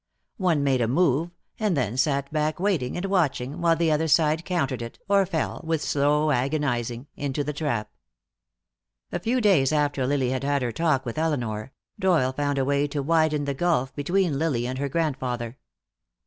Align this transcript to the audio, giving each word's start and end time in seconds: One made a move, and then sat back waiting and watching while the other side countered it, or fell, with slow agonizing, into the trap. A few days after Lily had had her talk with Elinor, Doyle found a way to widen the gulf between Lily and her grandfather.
One 0.37 0.63
made 0.63 0.81
a 0.81 0.87
move, 0.87 1.29
and 1.59 1.77
then 1.77 1.95
sat 1.95 2.33
back 2.33 2.59
waiting 2.59 2.95
and 2.97 3.05
watching 3.05 3.61
while 3.61 3.75
the 3.75 3.91
other 3.91 4.07
side 4.07 4.45
countered 4.45 4.81
it, 4.81 4.97
or 5.07 5.27
fell, 5.27 5.61
with 5.63 5.83
slow 5.83 6.31
agonizing, 6.31 7.05
into 7.15 7.43
the 7.43 7.53
trap. 7.53 7.91
A 9.11 9.19
few 9.19 9.39
days 9.39 9.71
after 9.71 10.07
Lily 10.07 10.31
had 10.31 10.43
had 10.43 10.63
her 10.63 10.71
talk 10.71 11.05
with 11.05 11.19
Elinor, 11.19 11.71
Doyle 11.99 12.33
found 12.33 12.57
a 12.57 12.65
way 12.65 12.87
to 12.87 13.03
widen 13.03 13.45
the 13.45 13.53
gulf 13.53 13.93
between 13.95 14.39
Lily 14.39 14.65
and 14.65 14.79
her 14.79 14.89
grandfather. 14.89 15.59